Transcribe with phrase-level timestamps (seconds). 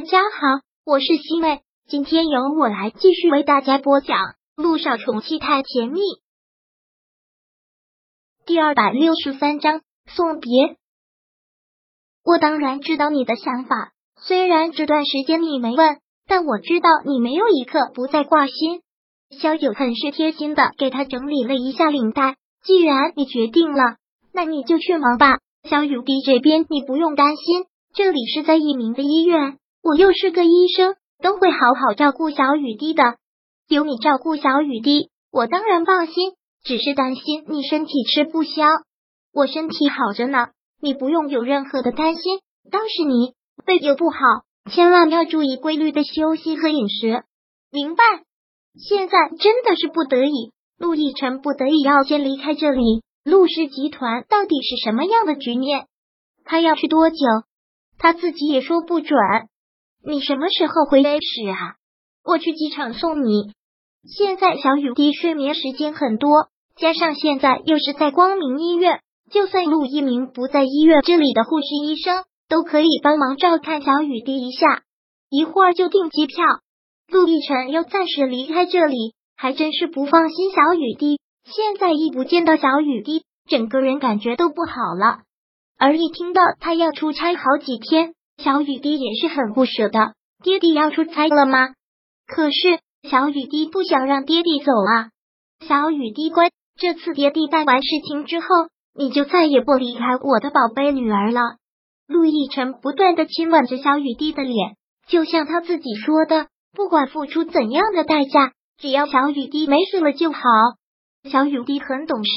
[0.00, 4.16] 大家好，我是西妹，今天由我来继续为大家播讲
[4.56, 6.00] 《路上宠妻太甜蜜》
[8.46, 10.78] 第二百六十三章送别。
[12.24, 18.80] 我当然知道你的想法，虽然这段时间你没问，但我知道你没有一刻不在挂心。
[19.38, 22.36] 萧九很是贴心的给他整理了一下领带。
[22.64, 23.98] 既然你决定了，
[24.32, 25.40] 那你就去忙吧。
[25.68, 29.58] 小雨滴这边你不用担心，这里是在一鸣的医院。
[29.90, 33.16] 我又是个医生，都会好好照顾小雨滴的。
[33.66, 36.34] 有你照顾小雨滴，我当然放心。
[36.62, 38.62] 只是担心你身体吃不消，
[39.32, 40.50] 我身体好着呢，
[40.80, 42.38] 你不用有任何的担心。
[42.70, 43.32] 倒是你
[43.66, 44.18] 胃又不好，
[44.70, 47.24] 千万要注意规律的休息和饮食。
[47.72, 48.04] 明白。
[48.78, 53.02] 现在真的是不得已，陆亦辰不得已要先离开这里。
[53.24, 55.86] 陆氏集团到底是什么样的局面？
[56.44, 57.16] 他要去多久？
[57.98, 59.18] 他自己也说不准。
[60.02, 61.76] 你什么时候回 A 市啊？
[62.24, 63.52] 我去机场送你。
[64.08, 74.82] 现在小雨滴睡眠时间很多，加上现在又是在光明医院，就算陆一鸣不在医院，这里的护士医生都可以帮忙照看小雨滴一下，
[75.28, 76.46] 一会儿就订机票。
[77.08, 81.20] 陆亦辰要暂时离开这里，还真是不放心小雨滴。
[81.44, 85.18] 现在一不见到小雨滴，整个人感觉都不好了。
[85.76, 88.14] 而一听到他要出差好几天。
[88.42, 91.74] 小雨滴也是很不舍的，爹地要出差了吗？
[92.26, 95.10] 可是小雨滴不想让爹地走啊！
[95.66, 98.46] 小雨滴乖，这次爹地办完事情之后，
[98.94, 101.40] 你就再也不离开我的宝贝女儿了。
[102.06, 110.40] 陆亦辰不断的亲吻着小雨滴的脸，就像他自己说的，不管付出怎样的代价，只要小雨滴没事了就好。
[111.30, 112.30] 小雨滴很懂事，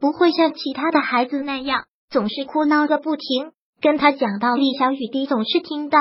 [0.00, 3.52] 不会像其他的孩子那样总是哭闹个不停。
[3.80, 5.98] 跟他讲道理，小雨滴总是听到，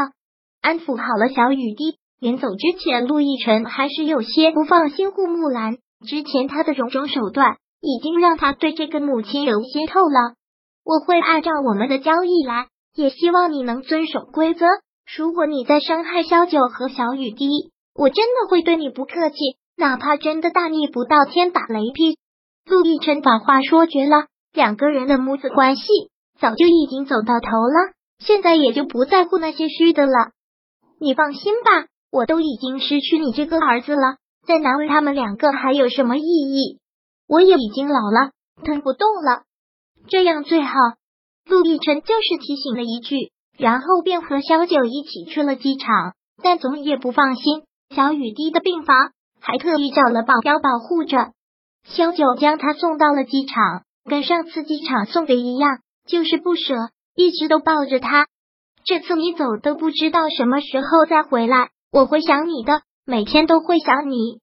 [0.61, 1.97] 安抚好了小雨滴。
[2.19, 5.77] 临走之前，陆亦辰还是有些不放心顾木兰。
[6.05, 10.33] 之前他的种种手段，已经让他对这个母亲有些透了。
[10.83, 14.65] 我会按照我们的交易来，也希望你能遵守规则。
[15.17, 17.47] 如果你再伤害萧九和小雨滴，
[17.95, 19.37] 我真的会对你不客气，
[19.77, 22.17] 哪怕真的大逆不道，天打雷劈。
[22.65, 25.83] 陆亦辰把话说绝了，两个人的母子关系。
[26.39, 30.31] 早就已经走到头了，现在也就不在乎那些虚的了。
[30.99, 34.17] 你放心吧，我都已经失去你这个儿子了，
[34.47, 36.79] 再难为他们两个还有什么意义？
[37.27, 38.31] 我也已经老了，
[38.63, 39.43] 疼不动了，
[40.07, 40.73] 这样最好。
[41.45, 47.63] 陆亦辰就是提醒了一句，然后便和小九一起去了机场，但总也不放心
[47.95, 48.95] 小雨滴的病房，
[49.41, 51.31] 还特意找了保镖保护着。
[51.83, 55.79] 小九将他送到了机场，跟上次机场送的一样。
[56.09, 56.73] 就是不舍，
[57.15, 58.27] 一直都抱着他。
[58.83, 64.39] 这次你走都不知道什么时候再回来，我会想你的，每天都会想你。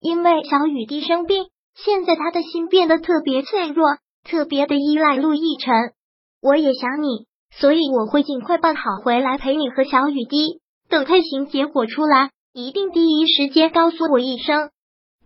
[0.00, 1.44] 因为小雨滴生病，
[1.74, 3.84] 现在他的心变得特别脆弱，
[4.24, 5.92] 特别的依赖陆亦辰。
[6.40, 10.60] 我也想你，所以我会尽快办好回来陪你和小雨滴。
[10.88, 14.70] 等配型结果出来，一定第一时间告诉我一声。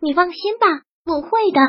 [0.01, 0.67] 你放心吧，
[1.07, 1.61] 我会的。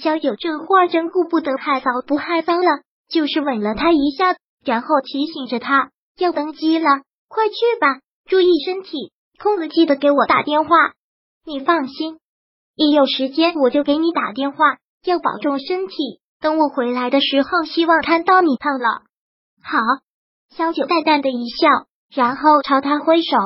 [0.00, 2.82] 小九这会儿真顾不得害臊不害臊了。
[3.08, 6.86] 就是吻了他一下，然后提醒着他要登机了，
[7.28, 10.70] 快去吧，注意身体，空了记得给我打电话。
[11.44, 12.18] 你放心，
[12.76, 14.58] 一有时间我就给你打电话，
[15.04, 15.94] 要保重身体。
[16.40, 19.02] 等我回来的时候，希望看到你胖了。
[19.62, 19.78] 好，
[20.54, 21.68] 萧九淡淡的一笑，
[22.14, 23.36] 然后朝他挥手。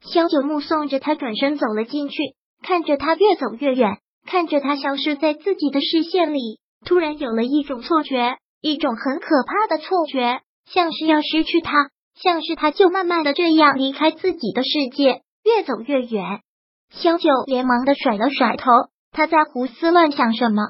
[0.00, 2.16] 萧九目送着他转身走了进去，
[2.62, 8.38] 看着他越走越远，看着他消失在自己的视线里，突然有了一种错觉。
[8.64, 16.40] 一种很可怕的错觉，像是要失去他，像是他就慢慢的这样离开自己的世界，越走越远。
[16.88, 18.64] 萧九连忙的甩了甩头，
[19.12, 20.62] 他在胡思乱想什么？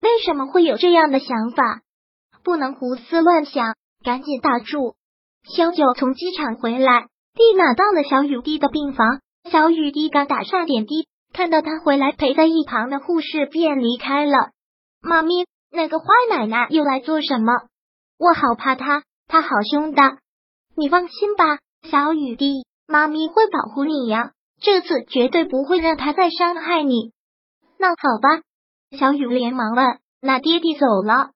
[0.00, 1.82] 为什么会有这样的想法？
[2.42, 4.94] 不能胡思乱想，赶紧打住！
[5.44, 9.20] 萧九从机场回来，立马到了小雨滴的病房。
[9.50, 14.52] 小雨滴刚打上点滴，看到他回来，陪在一旁的护士便离开了。
[15.02, 15.44] 妈咪。
[15.70, 17.52] 那个坏奶奶又来做什么？
[18.18, 20.02] 我好怕她，她好凶的。
[20.76, 24.32] 你放心吧，小雨滴，妈咪会保护你呀。
[24.60, 27.12] 这次绝对不会让她再伤害你。
[27.78, 28.42] 那好吧，
[28.96, 31.30] 小雨连忙问：“那爹地走了？”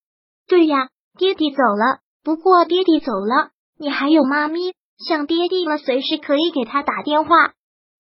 [0.49, 0.89] 对呀，
[1.19, 1.99] 爹地走了。
[2.23, 7.49] 不过爹地走了，你还有妈咪，想爹地了，随时可以给他打电话。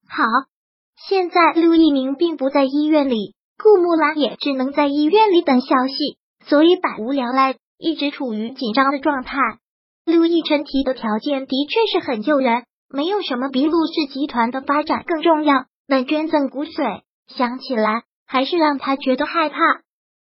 [0.09, 0.25] 好，
[1.09, 6.19] 现在陆一鸣并不在医院里，顾木兰也只能在医院里等消息。
[6.47, 9.37] 所以百无聊赖，一直处于紧张的状态。
[10.05, 15.67] 陆亦辰提的条件的确是很诱人，没有什么比陆氏集团的发展更重要。
[15.87, 19.59] 但捐赠骨髓，想起来还是让他觉得害怕。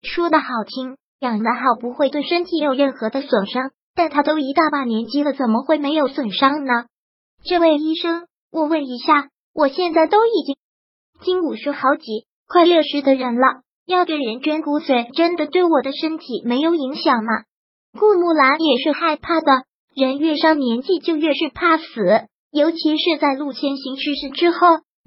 [0.01, 6.85] 说的好听，养的好不会对身体有任何的损伤，但他都一大把年纪了，怎么会没有损伤呢？
[7.43, 10.55] 这位医生，我问一下，我现在都已经
[11.23, 17.43] 近五十好几，快六十的人了，要给人捐骨髓，真的对我的身体没有影响吗？
[17.99, 19.65] 顾木兰也是害怕的，
[19.95, 21.85] 人越上年纪就越是怕死，
[22.51, 24.57] 尤其是在陆千行去世之后。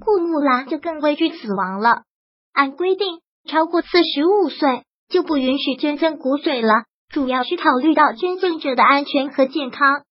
[0.04, 2.02] 顾木兰就更畏惧死亡了。
[2.52, 10.02] 按规定，超过四十五岁就不允许捐赠骨髓了，主要是考虑到捐赠者的安全和健康。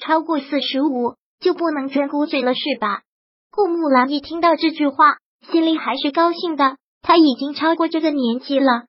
[0.00, 3.02] 超过四十五就不能捐骨髓了，是吧？
[3.50, 5.16] 顾木兰一听到这句话，
[5.50, 6.76] 心里还是高兴的。
[7.06, 8.86] 他已经超过这个年纪了，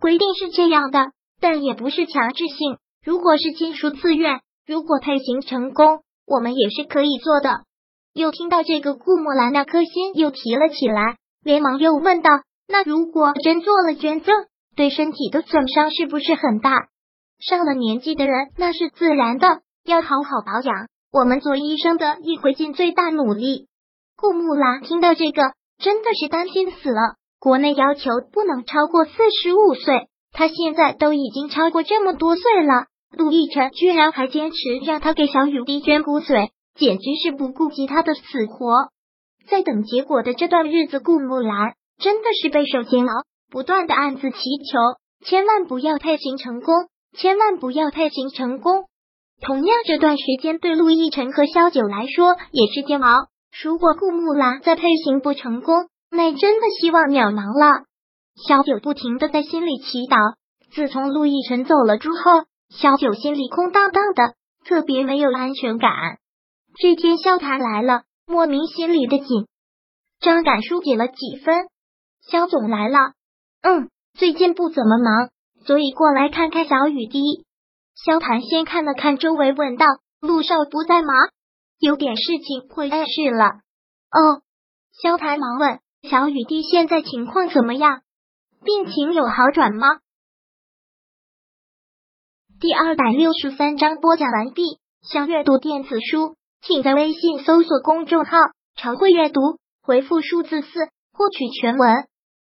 [0.00, 2.78] 规定是这样的，但也不是强制性。
[3.04, 7.60] 如果是亲属自愿，如果配型成功，我们也是可以做的。
[8.12, 12.30] 又听到这个，顾木兰那颗心又提了起来，连忙又问道
[12.66, 14.34] ：“那如果真做了捐赠，
[14.74, 16.88] 对身体的损伤是不是很大？
[17.38, 20.88] 上了年纪的人那是自然的，要好好保养。
[21.12, 23.68] 我们做医生的亦会尽最大努力。”
[24.18, 25.42] 顾木兰听到这个，
[25.78, 27.21] 真的是担心死了。
[27.42, 29.12] 国内要求不能超过四
[29.42, 34.56] 十五岁，他现在都已经超过这么多岁了，陆亦辰居然还坚持
[34.86, 36.50] 让他给小雨滴捐骨髓。
[36.78, 38.90] 简直是不顾及他的死活，
[39.50, 44.78] 在等结果的这段日子，顾木兰真的是备受煎熬，不断的暗自祈求，
[45.26, 46.72] 千万不要配型成功，
[47.18, 48.84] 千万不要配型成功。
[49.40, 53.26] 同样，这段时间对陆亦辰和萧九来说也是煎熬。
[53.64, 57.86] 如果顾木兰再配型不成功，那真的希望渺茫了。
[58.46, 60.34] 小九不停的在心里祈祷。
[60.70, 65.90] 自从陆亦辰走了之后，小九心里空荡荡的，特别没有安全感。
[66.76, 69.46] 这天，萧谈来了，莫名心里的紧
[70.20, 71.68] 张感疏解了几分。
[72.20, 72.98] 萧总来了，
[73.62, 75.30] 嗯，最近不怎么忙，
[75.66, 77.44] 所以过来看看小雨滴。
[77.94, 79.86] 萧谈先看了看周围，问道
[80.20, 81.12] ：“陆少不在吗？
[81.78, 83.60] 有点事情，会是了。”
[84.12, 84.42] 哦，
[85.02, 88.02] 萧谈忙问：“小雨滴现在情况怎么样？
[88.64, 90.00] 病情有好转吗？”
[92.60, 94.62] 第二百六十三章播讲完毕。
[95.02, 96.36] 想阅读电子书。
[96.60, 98.36] 请在微信搜索公众号
[98.78, 99.40] “常会阅读”，
[99.82, 100.68] 回复数字四
[101.12, 102.06] 获取全文。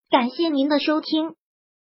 [0.09, 1.35] 感谢您的收听。